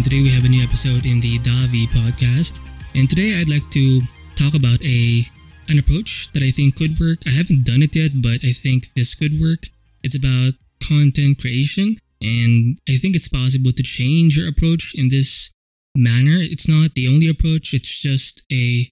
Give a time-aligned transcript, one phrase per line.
[0.00, 2.58] and today we have a new episode in the Davi podcast.
[2.94, 4.00] And today I'd like to
[4.34, 5.26] talk about a
[5.68, 7.18] an approach that I think could work.
[7.26, 9.68] I haven't done it yet, but I think this could work.
[10.02, 15.52] It's about content creation, and I think it's possible to change your approach in this
[15.94, 16.38] manner.
[16.40, 18.88] It's not the only approach, it's just a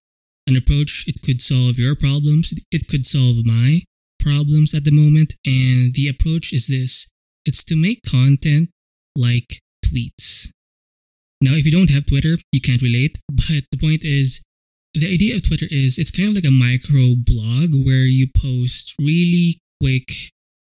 [0.46, 1.08] an approach.
[1.08, 2.52] It could solve your problems.
[2.70, 3.80] It could solve my
[4.20, 5.36] problems at the moment.
[5.46, 7.08] And the approach is this.
[7.46, 8.68] It's to make content
[9.16, 10.50] like tweets.
[11.40, 13.18] Now, if you don't have Twitter, you can't relate.
[13.28, 14.42] But the point is,
[14.94, 18.94] the idea of Twitter is it's kind of like a micro blog where you post
[19.00, 20.10] really quick,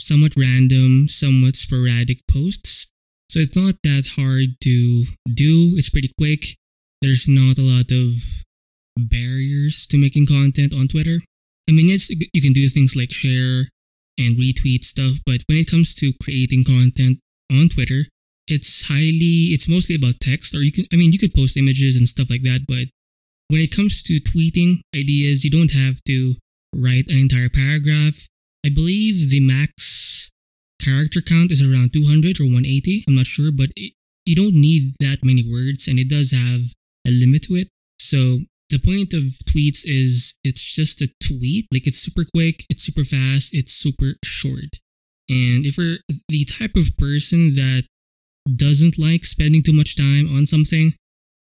[0.00, 2.90] somewhat random, somewhat sporadic posts.
[3.30, 5.76] So it's not that hard to do.
[5.76, 6.56] It's pretty quick.
[7.02, 8.14] There's not a lot of
[8.98, 11.20] barriers to making content on Twitter.
[11.68, 13.68] I mean, yes, you can do things like share
[14.18, 17.18] and retweet stuff, but when it comes to creating content
[17.52, 18.06] on Twitter,
[18.48, 21.96] it's highly it's mostly about text or you can i mean you could post images
[21.96, 22.88] and stuff like that but
[23.48, 26.34] when it comes to tweeting ideas you don't have to
[26.74, 28.28] write an entire paragraph.
[28.64, 30.30] I believe the max
[30.82, 34.94] character count is around 200 or 180 i'm not sure but it, you don't need
[35.00, 36.60] that many words and it does have
[37.06, 37.68] a limit to it.
[37.98, 41.66] So the point of tweets is it's just a tweet.
[41.72, 44.78] Like it's super quick it's super fast it's super short.
[45.30, 47.84] And if you're the type of person that
[48.56, 50.94] doesn't like spending too much time on something,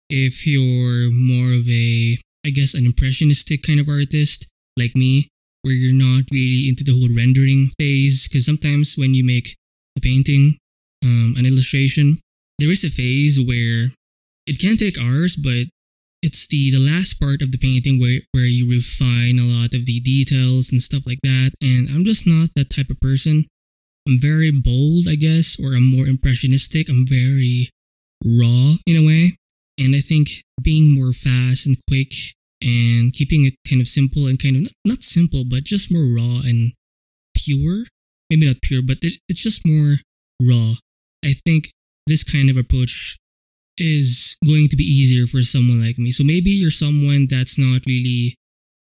[0.09, 5.27] if you're more of a, I guess, an impressionistic kind of artist like me,
[5.61, 9.55] where you're not really into the whole rendering phase, because sometimes when you make
[9.97, 10.57] a painting,
[11.03, 12.19] um, an illustration,
[12.59, 13.91] there is a phase where
[14.45, 15.65] it can take hours, but
[16.21, 19.85] it's the, the last part of the painting where, where you refine a lot of
[19.85, 21.51] the details and stuff like that.
[21.61, 23.45] And I'm just not that type of person.
[24.07, 26.89] I'm very bold, I guess, or I'm more impressionistic.
[26.89, 27.69] I'm very
[28.23, 29.37] raw in a way.
[29.77, 32.13] And I think being more fast and quick
[32.61, 36.41] and keeping it kind of simple and kind of not, simple, but just more raw
[36.43, 36.73] and
[37.35, 37.85] pure.
[38.29, 39.97] Maybe not pure, but it's just more
[40.41, 40.75] raw.
[41.23, 41.71] I think
[42.07, 43.17] this kind of approach
[43.77, 46.11] is going to be easier for someone like me.
[46.11, 48.35] So maybe you're someone that's not really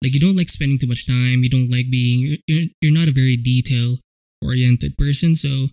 [0.03, 1.43] like you don't like spending too much time.
[1.43, 3.97] You don't like being you're, you're not a very detail
[4.43, 5.35] oriented person.
[5.35, 5.67] So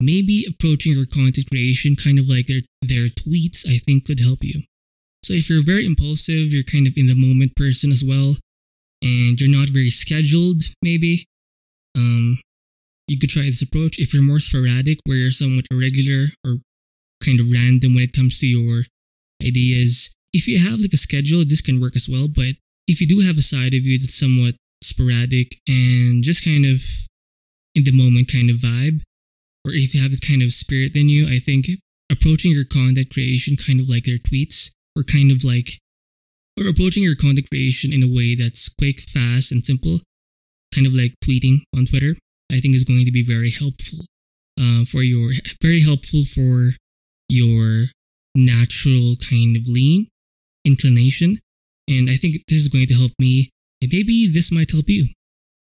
[0.00, 4.42] maybe approaching your content creation kind of like their, their tweets, I think could help
[4.42, 4.62] you.
[5.22, 8.36] So if you're very impulsive, you're kind of in the moment person as well,
[9.02, 11.24] and you're not very scheduled, maybe,
[11.94, 12.38] um,
[13.06, 13.98] you could try this approach.
[13.98, 16.58] If you're more sporadic, where you're somewhat irregular or
[17.22, 18.84] kind of random when it comes to your
[19.42, 22.28] ideas, if you have like a schedule, this can work as well.
[22.28, 22.54] But
[22.86, 26.82] if you do have a side of you that's somewhat sporadic and just kind of
[27.74, 29.02] in the moment kind of vibe,
[29.64, 31.66] or if you have this kind of spirit in you, I think
[32.10, 35.78] approaching your content creation kind of like their tweets, or kind of like,
[36.58, 40.00] or approaching your content creation in a way that's quick, fast, and simple,
[40.74, 42.16] kind of like tweeting on Twitter,
[42.50, 44.00] I think is going to be very helpful
[44.60, 45.32] uh, for your,
[45.62, 46.72] very helpful for
[47.28, 47.86] your
[48.34, 50.08] natural kind of lean
[50.64, 51.38] inclination.
[51.88, 55.08] And I think this is going to help me, and maybe this might help you.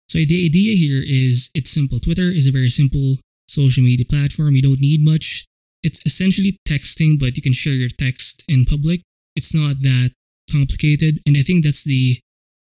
[0.09, 1.99] So the idea here is it's simple.
[1.99, 4.55] Twitter is a very simple social media platform.
[4.55, 5.45] You don't need much.
[5.83, 9.01] It's essentially texting, but you can share your text in public.
[9.35, 10.11] It's not that
[10.51, 11.19] complicated.
[11.27, 12.19] And I think that's the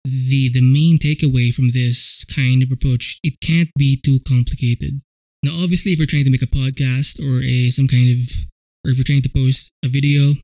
[0.06, 3.20] the the main takeaway from this kind of approach.
[3.24, 5.02] It can't be too complicated.
[5.44, 8.48] Now obviously if you're trying to make a podcast or a some kind of
[8.86, 10.40] or if you're trying to post a video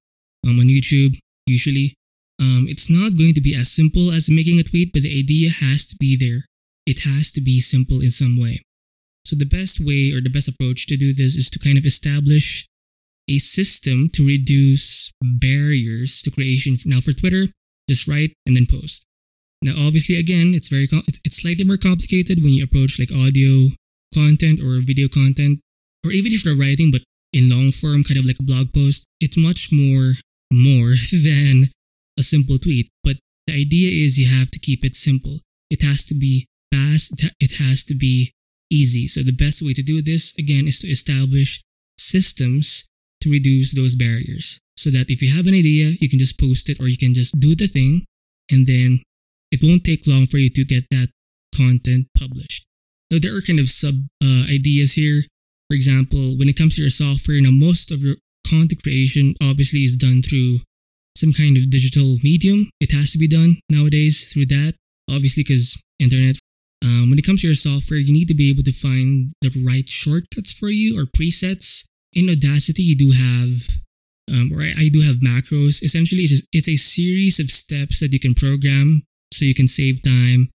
[0.45, 1.15] um, on YouTube,
[1.47, 1.95] usually
[2.41, 5.49] um, it's not going to be as simple as making a tweet, but the idea
[5.49, 6.48] has to be there
[6.89, 8.63] it has to be simple in some way.
[9.23, 11.85] So the best way or the best approach to do this is to kind of
[11.85, 12.65] establish
[13.29, 16.75] a system to reduce barriers to creation.
[16.85, 17.53] Now for Twitter,
[17.87, 19.05] just write and then post.
[19.61, 23.69] Now obviously again, it's very it's, it's slightly more complicated when you approach like audio
[24.11, 25.59] content or video content
[26.03, 29.05] or even if you're writing but in long form kind of like a blog post,
[29.21, 30.15] it's much more
[30.51, 31.69] more than
[32.17, 32.89] a simple tweet.
[33.03, 35.41] But the idea is you have to keep it simple.
[35.69, 38.31] It has to be fast, it has to be
[38.71, 39.07] easy.
[39.07, 41.61] So the best way to do this, again, is to establish
[41.97, 42.85] systems
[43.21, 44.59] to reduce those barriers.
[44.77, 47.13] So that if you have an idea, you can just post it or you can
[47.13, 48.05] just do the thing
[48.49, 49.01] and then
[49.51, 51.09] it won't take long for you to get that
[51.55, 52.65] content published.
[53.11, 55.23] Now, there are kind of sub uh, ideas here.
[55.69, 58.15] For example, when it comes to your software, now most of your
[58.47, 60.59] content creation obviously is done through
[61.17, 62.69] some kind of digital medium.
[62.79, 64.75] It has to be done nowadays through that,
[65.09, 66.37] obviously, because internet
[66.83, 69.51] um, when it comes to your software, you need to be able to find the
[69.65, 71.85] right shortcuts for you or presets.
[72.13, 73.67] In Audacity, you do have
[74.29, 75.83] um, or I, I do have macros.
[75.83, 79.03] Essentially, it's, it's a series of steps that you can program
[79.33, 80.49] so you can save time.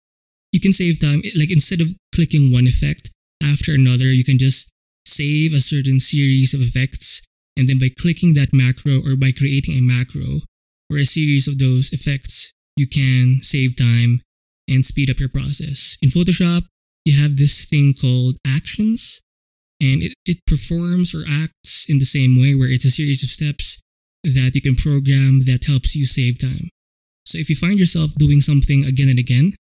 [0.52, 3.10] You can save time, like instead of clicking one effect
[3.42, 4.70] after another, you can just
[5.06, 7.22] save a certain series of effects.
[7.56, 10.40] And then by clicking that macro or by creating a macro
[10.90, 14.20] or a series of those effects, you can save time
[14.72, 15.98] and speed up your process.
[16.00, 16.64] In Photoshop,
[17.04, 19.22] you have this thing called actions
[19.80, 23.28] and it, it performs or acts in the same way where it's a series of
[23.28, 23.82] steps
[24.22, 26.68] that you can program that helps you save time.
[27.26, 29.54] So if you find yourself doing something again and again,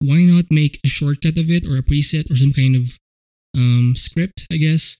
[0.00, 2.98] why not make a shortcut of it or a preset or some kind of
[3.56, 4.98] um, script, I guess,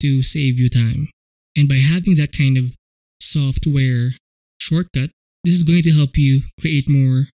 [0.00, 1.08] to save you time?
[1.56, 2.74] And by having that kind of
[3.20, 4.12] software
[4.60, 5.10] shortcut,
[5.44, 7.28] this is going to help you create more,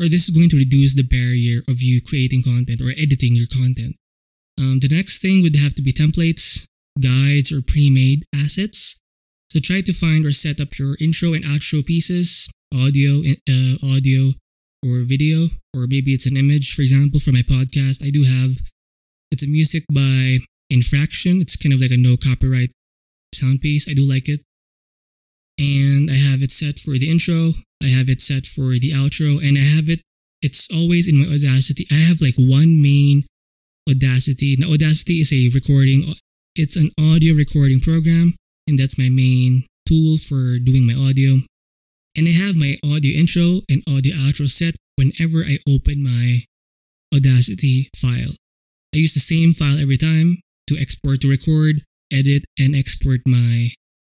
[0.00, 3.46] or this is going to reduce the barrier of you creating content or editing your
[3.46, 3.96] content.
[4.58, 6.66] Um, the next thing would have to be templates,
[7.00, 8.98] guides, or pre-made assets.
[9.50, 14.34] So try to find or set up your intro and outro pieces, audio, uh, audio,
[14.84, 16.74] or video, or maybe it's an image.
[16.74, 18.58] For example, for my podcast, I do have
[19.30, 20.38] it's a music by
[20.70, 21.40] Infraction.
[21.40, 22.70] It's kind of like a no copyright
[23.34, 23.88] sound piece.
[23.88, 24.40] I do like it.
[25.58, 27.54] And I have it set for the intro.
[27.82, 30.00] I have it set for the outro, and I have it.
[30.40, 31.86] It's always in my Audacity.
[31.90, 33.24] I have like one main
[33.88, 34.56] Audacity.
[34.58, 36.14] Now, Audacity is a recording,
[36.54, 41.38] it's an audio recording program, and that's my main tool for doing my audio.
[42.16, 46.44] And I have my audio intro and audio outro set whenever I open my
[47.14, 48.34] Audacity file.
[48.94, 50.38] I use the same file every time
[50.68, 51.82] to export to record,
[52.12, 53.70] edit, and export my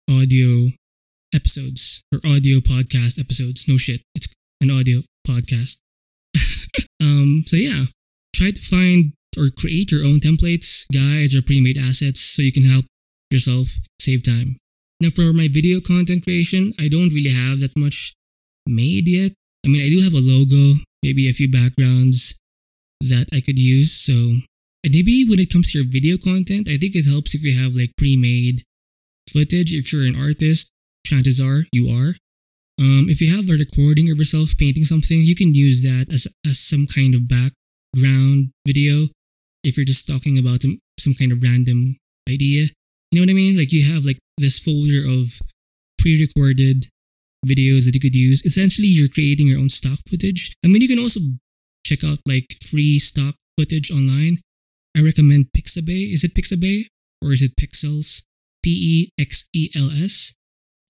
[0.10, 0.72] audio
[1.34, 3.68] episodes or audio podcast episodes.
[3.68, 5.80] No shit, it's an audio podcast.
[7.02, 7.86] um, so yeah,
[8.36, 12.64] try to find or create your own templates, guides, or pre-made assets so you can
[12.64, 12.86] help
[13.32, 14.58] yourself save time.
[15.02, 18.14] Now, for my video content creation, I don't really have that much
[18.66, 19.32] made yet.
[19.66, 22.38] I mean, I do have a logo, maybe a few backgrounds
[23.02, 23.92] that I could use.
[23.92, 24.14] So,
[24.84, 27.60] and maybe when it comes to your video content, I think it helps if you
[27.62, 28.64] have like pre-made
[29.30, 29.74] footage.
[29.74, 30.72] If you're an artist,
[31.06, 32.16] chances are you are.
[32.80, 36.28] Um, if you have a recording of yourself painting something, you can use that as,
[36.46, 39.10] as some kind of background video
[39.64, 41.98] if you're just talking about some, some kind of random
[42.28, 42.70] idea.
[43.12, 43.58] You know what I mean?
[43.58, 45.40] Like you have like this folder of
[46.00, 46.88] pre-recorded
[47.46, 48.44] videos that you could use.
[48.44, 50.54] Essentially, you're creating your own stock footage.
[50.66, 51.20] I mean, you can also
[51.86, 54.40] check out like free stock footage online.
[54.98, 56.14] I recommend Pixabay.
[56.14, 56.86] Is it Pixabay
[57.22, 58.24] or is it Pexels?
[58.64, 60.34] P E X E L S.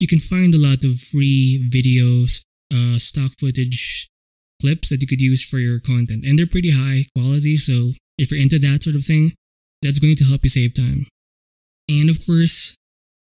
[0.03, 2.43] You can find a lot of free videos,
[2.75, 4.09] uh, stock footage
[4.59, 7.55] clips that you could use for your content, and they're pretty high quality.
[7.55, 9.31] So if you're into that sort of thing,
[9.81, 11.07] that's going to help you save time.
[11.87, 12.75] And of course,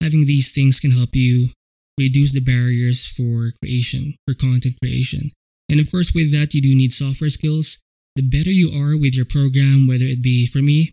[0.04, 1.52] having these things can help you
[1.98, 5.32] reduce the barriers for creation, for content creation.
[5.70, 7.80] And of course, with that, you do need software skills.
[8.18, 10.92] The better you are with your program, whether it be for me,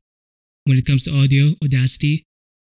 [0.67, 2.23] when it comes to audio, Audacity,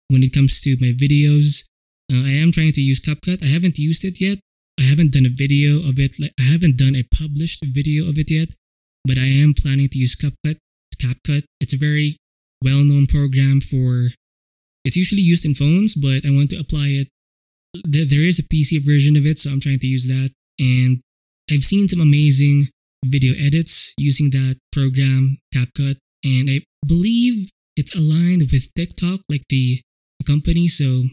[0.07, 1.65] when it comes to my videos,
[2.13, 3.41] uh, I am trying to use CapCut.
[3.41, 4.39] I haven't used it yet.
[4.79, 6.15] I haven't done a video of it.
[6.19, 8.49] Like I haven't done a published video of it yet,
[9.05, 10.57] but I am planning to use CapCut
[11.03, 11.43] CapCut.
[11.59, 12.17] It's a very
[12.63, 14.09] well known program for,
[14.85, 17.07] it's usually used in phones, but I want to apply it.
[17.83, 20.31] There is a PC version of it, so I'm trying to use that.
[20.59, 21.01] And
[21.51, 22.69] I've seen some amazing
[23.05, 25.97] video edits using that program, CapCut.
[26.23, 29.81] And I believe it's aligned with TikTok, like the,
[30.19, 30.67] the company.
[30.67, 31.05] So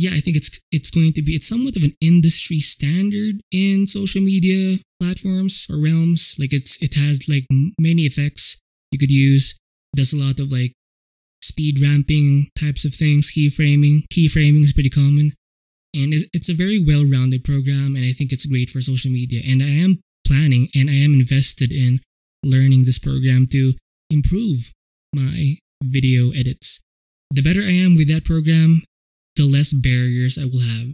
[0.00, 3.86] yeah, I think it's it's going to be it's somewhat of an industry standard in
[3.86, 6.36] social media platforms or realms.
[6.38, 7.44] Like it's it has like
[7.78, 8.58] many effects
[8.90, 9.58] you could use.
[9.94, 10.72] Does a lot of like
[11.42, 14.04] speed ramping types of things, keyframing.
[14.12, 15.32] Keyframing is pretty common.
[15.92, 19.42] And it's a very well rounded program, and I think it's great for social media.
[19.46, 22.00] And I am planning and I am invested in
[22.42, 23.74] learning this program to
[24.08, 24.72] improve
[25.14, 26.80] my video edits.
[27.32, 28.82] The better I am with that program,
[29.40, 30.92] the less barriers I will have.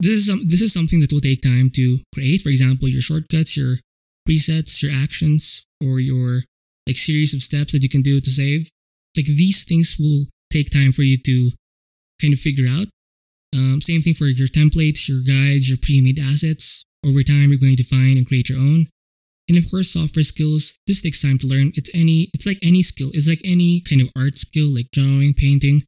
[0.00, 2.40] This is, some, this is something that will take time to create.
[2.40, 3.76] For example, your shortcuts, your
[4.26, 6.42] presets, your actions, or your
[6.86, 8.70] like series of steps that you can do to save.
[9.16, 11.52] Like these things will take time for you to
[12.20, 12.88] kind of figure out.
[13.54, 16.84] Um, same thing for your templates, your guides, your pre-made assets.
[17.04, 18.86] Over time, you're going to find and create your own.
[19.48, 20.76] And of course, software skills.
[20.86, 21.72] This takes time to learn.
[21.76, 22.30] It's any.
[22.34, 23.10] It's like any skill.
[23.14, 25.84] It's like any kind of art skill, like drawing, painting,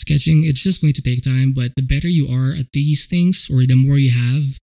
[0.00, 0.44] sketching.
[0.44, 1.52] It's just going to take time.
[1.52, 4.58] But the better you are at these things, or the more you have,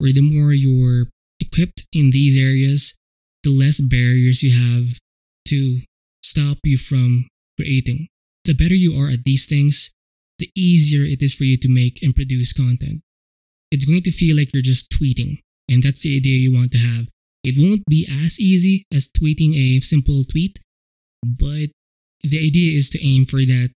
[0.00, 1.06] or the more you're
[1.40, 2.94] equipped in these areas,
[3.42, 4.98] the less barriers you have
[5.46, 5.80] to
[6.22, 7.26] stop you from
[7.58, 8.08] creating.
[8.44, 9.92] The better you are at these things,
[10.38, 13.02] the easier it is for you to make and produce content.
[13.70, 15.38] it's going to feel like you're just tweeting.
[15.70, 17.08] And that's the idea you want to have.
[17.44, 20.58] It won't be as easy as tweeting a simple tweet,
[21.22, 21.68] but
[22.22, 23.70] the idea is to aim for that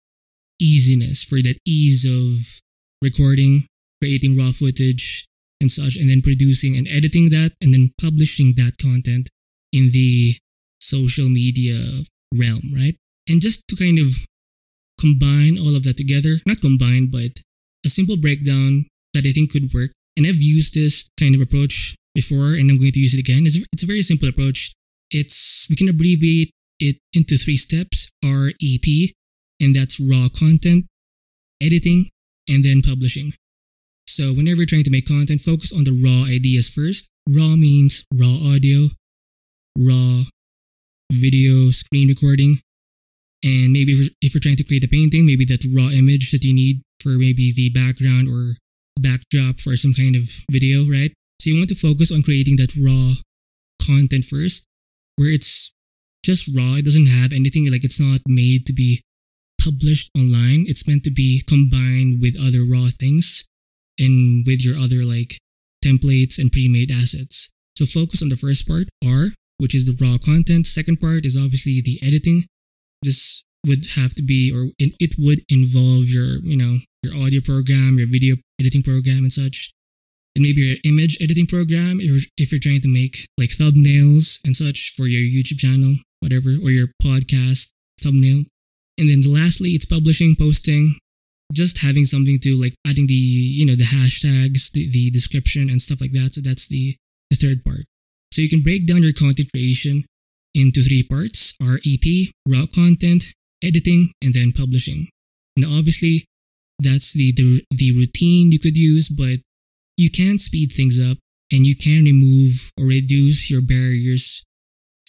[0.60, 2.60] easiness, for that ease of
[3.02, 3.66] recording,
[4.02, 5.26] creating raw footage
[5.62, 9.30] and such, and then producing and editing that, and then publishing that content
[9.72, 10.38] in the
[10.80, 12.96] social media realm, right?
[13.28, 14.08] And just to kind of
[15.00, 17.42] combine all of that together, not combine, but
[17.86, 19.92] a simple breakdown that I think could work.
[20.18, 23.46] And I've used this kind of approach before, and I'm going to use it again.
[23.46, 24.74] It's, it's a very simple approach.
[25.12, 29.16] It's we can abbreviate it into three steps: REP,
[29.60, 30.86] and that's raw content,
[31.62, 32.10] editing,
[32.48, 33.34] and then publishing.
[34.08, 37.10] So whenever you're trying to make content, focus on the raw ideas first.
[37.30, 38.90] Raw means raw audio,
[39.78, 40.24] raw
[41.12, 42.60] video, screen recording,
[43.44, 46.54] and maybe if you're trying to create a painting, maybe that raw image that you
[46.54, 48.58] need for maybe the background or
[49.00, 51.14] backdrop for some kind of video, right?
[51.40, 53.14] So you want to focus on creating that raw
[53.86, 54.66] content first,
[55.16, 55.74] where it's
[56.26, 56.76] just raw.
[56.76, 59.02] It doesn't have anything like it's not made to be
[59.64, 60.66] published online.
[60.68, 63.46] It's meant to be combined with other raw things
[64.00, 65.38] and with your other like
[65.84, 67.50] templates and pre-made assets.
[67.78, 70.66] So focus on the first part, R, which is the raw content.
[70.66, 72.46] Second part is obviously the editing.
[73.02, 77.98] This would have to be, or it would involve your, you know, your audio program,
[77.98, 79.72] your video editing program, and such,
[80.36, 82.00] and maybe your image editing program.
[82.00, 85.96] If you're, if you're trying to make like thumbnails and such for your YouTube channel,
[86.20, 88.44] whatever, or your podcast thumbnail.
[89.00, 90.96] And then lastly, it's publishing, posting,
[91.54, 95.82] just having something to like adding the, you know, the hashtags, the, the description and
[95.82, 96.34] stuff like that.
[96.34, 96.98] So that's the,
[97.30, 97.86] the third part.
[98.34, 100.04] So you can break down your content creation
[100.54, 105.08] into three parts REP, raw content, editing, and then publishing.
[105.56, 106.26] Now, obviously,
[106.78, 109.40] that's the, the, the routine you could use, but
[109.98, 111.18] you can speed things up
[111.52, 114.44] and you can remove or reduce your barriers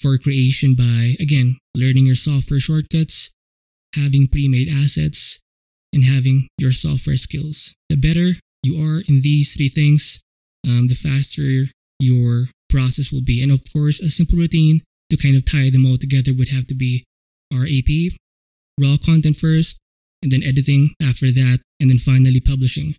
[0.01, 3.31] for creation by, again, learning your software shortcuts,
[3.95, 5.41] having pre made assets,
[5.93, 7.75] and having your software skills.
[7.89, 10.21] The better you are in these three things,
[10.67, 13.43] um, the faster your process will be.
[13.43, 14.81] And of course, a simple routine
[15.11, 17.05] to kind of tie them all together would have to be
[17.53, 18.13] REP,
[18.81, 19.81] raw content first,
[20.23, 22.95] and then editing after that, and then finally publishing.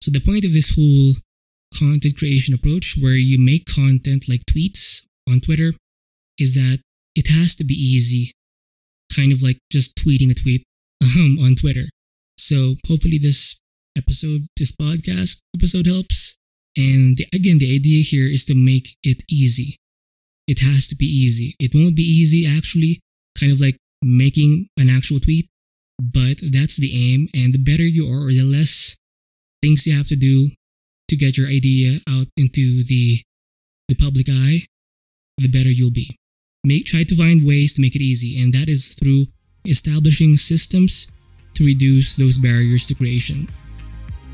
[0.00, 1.14] So the point of this whole
[1.78, 5.74] content creation approach, where you make content like tweets on Twitter,
[6.38, 6.80] is that
[7.14, 8.32] it has to be easy,
[9.14, 10.62] kind of like just tweeting a tweet
[11.02, 11.86] um, on Twitter.
[12.38, 13.58] So hopefully this
[13.96, 16.36] episode, this podcast episode helps.
[16.76, 19.76] And again, the idea here is to make it easy.
[20.46, 21.54] It has to be easy.
[21.58, 23.00] It won't be easy actually,
[23.38, 25.46] kind of like making an actual tweet,
[25.98, 27.28] but that's the aim.
[27.34, 28.96] And the better you are, or the less
[29.62, 30.50] things you have to do
[31.08, 33.22] to get your idea out into the
[33.88, 34.62] the public eye,
[35.38, 36.16] the better you'll be.
[36.64, 39.26] Make try to find ways to make it easy, and that is through
[39.66, 41.08] establishing systems
[41.54, 43.48] to reduce those barriers to creation.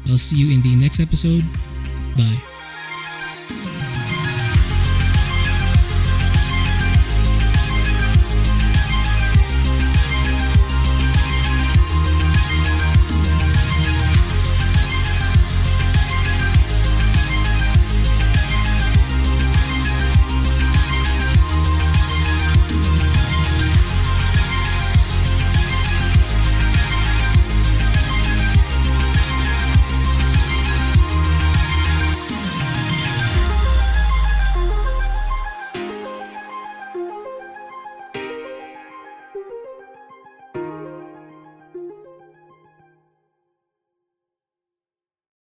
[0.09, 1.45] I'll see you in the next episode.
[2.17, 2.50] Bye.